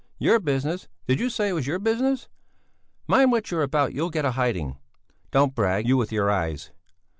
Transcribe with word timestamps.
"Your 0.17 0.39
business? 0.39 0.87
Did 1.05 1.19
you 1.19 1.29
say 1.29 1.49
it 1.49 1.53
was 1.53 1.67
your 1.67 1.77
business? 1.77 2.27
Mind 3.05 3.31
what 3.31 3.51
you're 3.51 3.61
about 3.61 3.89
or 3.91 3.93
you'll 3.93 4.09
get 4.09 4.25
a 4.25 4.31
hiding." 4.31 4.79
"Don't 5.29 5.53
brag! 5.53 5.87
You 5.87 5.95
with 5.95 6.11
your 6.11 6.31
eyes!" 6.31 6.71